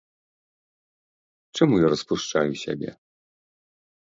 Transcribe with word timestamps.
Чаму 1.59 1.75
я 1.85 1.93
распушчаю 1.93 2.51
сябе? 2.63 2.91